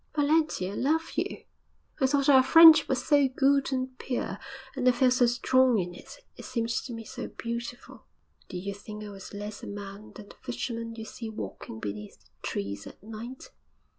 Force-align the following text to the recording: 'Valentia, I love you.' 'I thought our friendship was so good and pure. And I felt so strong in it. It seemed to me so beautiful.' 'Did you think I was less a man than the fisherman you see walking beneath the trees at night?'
'Valentia, 0.15 0.71
I 0.71 0.75
love 0.77 1.11
you.' 1.15 1.43
'I 2.01 2.05
thought 2.07 2.27
our 2.27 2.41
friendship 2.41 2.87
was 2.89 3.05
so 3.05 3.27
good 3.27 3.71
and 3.71 3.95
pure. 3.99 4.39
And 4.75 4.89
I 4.89 4.93
felt 4.93 5.13
so 5.13 5.27
strong 5.27 5.77
in 5.77 5.93
it. 5.93 6.17
It 6.35 6.45
seemed 6.45 6.69
to 6.69 6.91
me 6.91 7.03
so 7.03 7.27
beautiful.' 7.27 8.07
'Did 8.49 8.61
you 8.65 8.73
think 8.73 9.03
I 9.03 9.09
was 9.09 9.31
less 9.31 9.61
a 9.61 9.67
man 9.67 10.11
than 10.15 10.29
the 10.29 10.35
fisherman 10.41 10.95
you 10.95 11.05
see 11.05 11.29
walking 11.29 11.79
beneath 11.79 12.19
the 12.19 12.31
trees 12.41 12.87
at 12.87 13.03
night?' 13.03 13.51